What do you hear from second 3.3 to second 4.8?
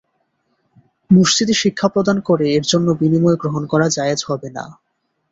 গ্রহণ করা জায়েজ হবে না।